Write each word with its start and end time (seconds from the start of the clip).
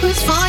Who's 0.00 0.22
far 0.22 0.45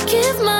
from 0.00 0.59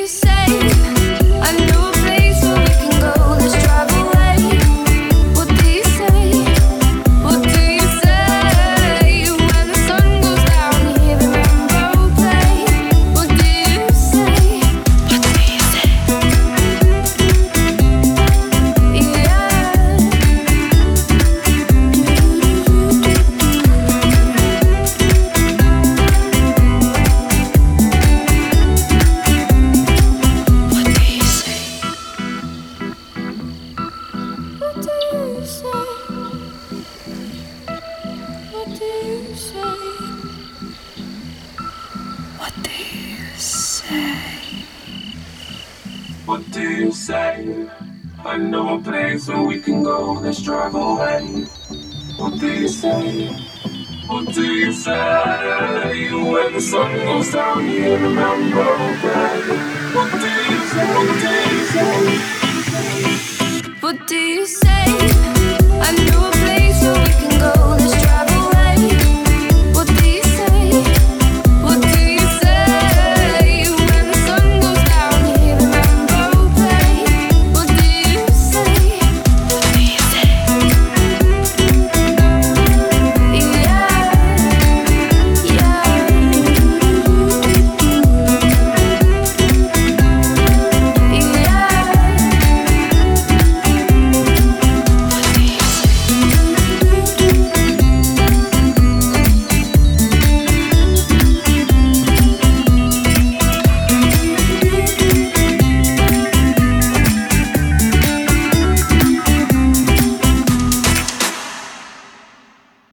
you 0.00 0.06
say 0.06 0.46
a 0.46 1.52
new 1.68 1.92
place 2.00 2.42
where 2.42 2.58
we 2.58 2.72
can 2.80 3.00
go? 3.00 3.36
Let's 3.38 3.62
travel. 3.62 3.99